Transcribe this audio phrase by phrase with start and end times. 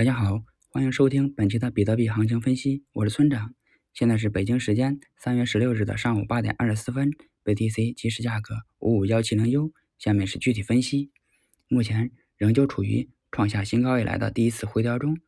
[0.00, 3.54] 大家好，欢迎收听本期的比特币行情分析，我是村长。
[3.92, 7.10] 现在是北京时间三月十六日的上午八点二十四分
[7.44, 9.74] ，BTC 即时价格五五幺七零 U。
[9.98, 11.10] 下面是具体分析，
[11.68, 15.18] 目前仍旧处于创下新高以来的第一次回调中，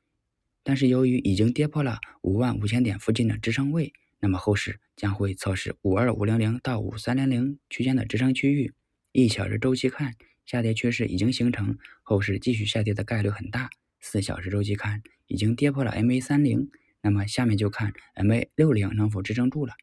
[0.63, 8.73] 但是由于已经跌破了五万五千点附近的支撑位，那么后市将会测试五二五零零到五三零零区间的支撑区域。
[9.13, 10.15] 一小时周期看，
[10.47, 13.69] 下跌趋势已经形成，后市继续下跌的概率很大。
[14.05, 16.69] 四小时周期看，已经跌破了 MA 三零，
[17.03, 19.75] 那么下面就看 MA 六零能否支撑住了。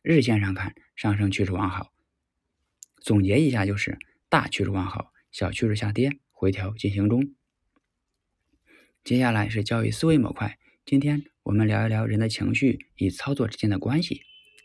[0.00, 1.92] 日线上看，上升趋势完好。
[3.02, 3.98] 总结一下就是，
[4.28, 7.34] 大趋势完好，小趋势下跌，回调进行中。
[9.02, 10.56] 接下来是交易思维模块，
[10.86, 14.22] 今天我们聊一聊人的情绪与操作之间的关系。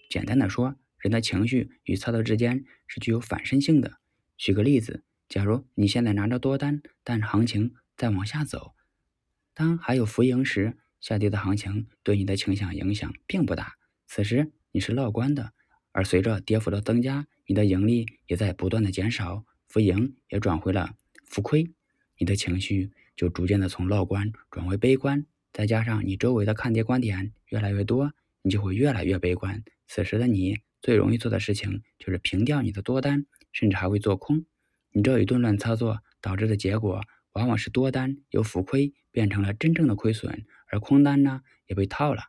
[0.07, 3.97] 简单的说，人的情绪与操作之间是具有反身性的。
[4.37, 8.75] 举个例子，假如你现在拿着多单，但行情在往下走。
[9.59, 13.73] 当还有浮盈时，下跌的行情对你的倾向影响并不大。
[14.07, 15.51] 此时你是乐观的，
[15.91, 21.69] 而随着跌幅的增加，你的盈利也在不断的减少，浮盈也转回了浮亏，
[22.17, 25.25] 你的情绪就逐渐的从乐观转为悲观。
[25.51, 29.61] 再加上你周围的看跌观点越来越多，你就会越来越悲观。
[29.89, 34.45] 此时的你最容易做的事情就是平掉你的多单，甚至还会做空。
[34.93, 37.03] 你这一顿乱操作导致的结果。
[37.33, 42.23] 往往是多单由浮亏变成了真正的亏损，而空单呢也被套了。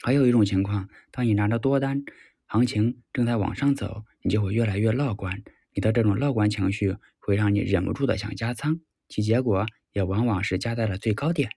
[0.00, 2.04] 还有一种情况，当你拿着多单，
[2.46, 5.42] 行情正在往上走，你就会越来越乐观。
[5.72, 11.50] 你的这种乐观情绪会让你忍不住的想加仓，其结果也往往是加在了最高点。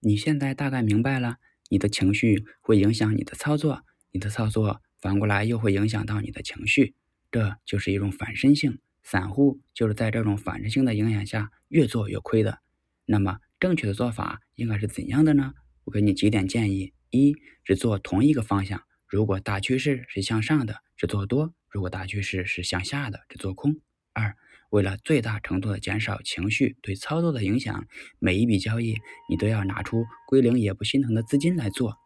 [0.00, 1.36] 你现在大概明白了，
[1.68, 6.94] 你的情绪会影响你的操作，你的操作反过来又会影响到你的情绪。
[7.32, 12.60] 这就是一种反身性，散户就是在这种反身性的影响下越做越亏的。
[13.06, 15.54] 那么正确的做法应该是怎样的呢？
[15.84, 17.34] 我给你几点建议：一，
[17.64, 23.80] 只做同一个方向，如果大趋势是向上的，只做多；如果大趋势是向下的，只做空。
[24.12, 24.36] 二，
[24.68, 27.86] 为了最大程度的减少情绪对操作的影响，
[28.18, 28.94] 每一笔交易
[29.30, 31.96] 你都要拿出归零也不心疼的资金来做。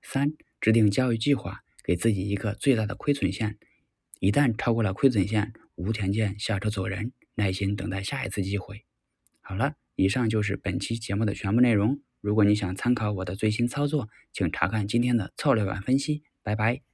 [0.00, 3.58] 三，制定交易计划，给自己一个最大的亏损线。
[4.24, 8.86] 一旦超过了亏损线，无条件下车走人，耐心等待下一次机会。
[9.42, 12.00] 好了，以上就是本期节目的全部内容。
[12.22, 16.22] 如果你想参考我的最新操作，请查看今天的策略版分析。
[16.42, 16.93] 拜拜。